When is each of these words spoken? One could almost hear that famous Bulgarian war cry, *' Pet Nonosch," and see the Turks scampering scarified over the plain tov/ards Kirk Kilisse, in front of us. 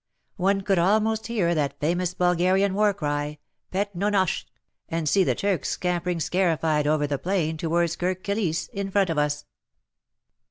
One 0.37 0.61
could 0.61 0.79
almost 0.79 1.27
hear 1.27 1.53
that 1.53 1.79
famous 1.79 2.15
Bulgarian 2.15 2.73
war 2.73 2.91
cry, 2.91 3.37
*' 3.53 3.71
Pet 3.71 3.95
Nonosch," 3.95 4.45
and 4.89 5.07
see 5.07 5.23
the 5.23 5.35
Turks 5.35 5.69
scampering 5.69 6.19
scarified 6.19 6.87
over 6.87 7.05
the 7.05 7.19
plain 7.19 7.55
tov/ards 7.55 7.95
Kirk 7.97 8.23
Kilisse, 8.23 8.67
in 8.69 8.89
front 8.89 9.11
of 9.11 9.19
us. 9.19 9.45